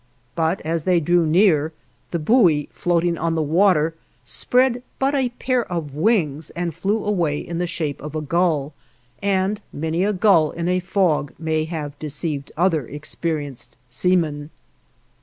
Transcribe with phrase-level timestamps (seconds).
[0.33, 1.73] but as they drew near,
[2.09, 3.93] the buoy floating on the water
[4.23, 8.73] spread but a pair of wings and flew away in the shape of a gull,
[9.21, 14.49] and many a gull in a fog may have deceived other experienced seamen.